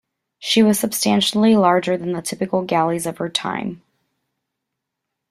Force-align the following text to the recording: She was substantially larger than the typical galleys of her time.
She 0.39 0.63
was 0.63 0.79
substantially 0.79 1.55
larger 1.55 1.95
than 1.95 2.11
the 2.13 2.23
typical 2.23 2.63
galleys 2.63 3.05
of 3.05 3.19
her 3.19 3.29
time. 3.29 3.83